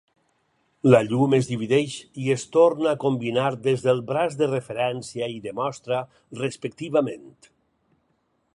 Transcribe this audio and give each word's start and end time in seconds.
La 0.93 1.01
llum 1.09 1.35
es 1.37 1.49
divideix 1.49 1.97
i 2.23 2.31
es 2.35 2.45
torna 2.55 2.89
a 2.93 2.99
combinar 3.03 3.51
des 3.67 3.85
del 3.89 4.01
braç 4.13 4.39
de 4.41 4.47
referència 4.55 5.31
i 5.35 5.39
de 5.47 5.53
mostra, 5.61 6.01
respectivament. 6.43 7.29